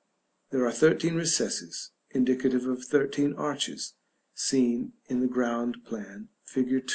[0.49, 3.93] There are thirteen recesses, indicative of thirteen arches,
[4.33, 6.81] seen in the ground plan, fig.